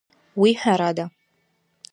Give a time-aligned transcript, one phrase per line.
[0.41, 1.05] Уи ҳәарада.